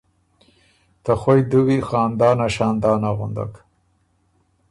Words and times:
”ته 1.03 1.11
خوئ 1.21 1.41
دُوی 1.51 1.77
خاندانه 1.87 2.47
شاندانه 2.55 3.11
غُندک“ 3.17 3.53